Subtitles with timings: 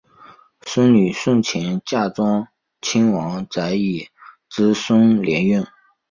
[0.63, 2.47] 孙女诵琴嫁端
[2.81, 4.07] 亲王载漪
[4.49, 5.63] 之孙毓运。